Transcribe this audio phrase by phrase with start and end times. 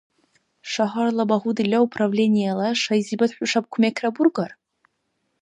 [0.71, 4.51] Шагьарла багьудила управлениела шайзибад хӀушаб кумекра бургар?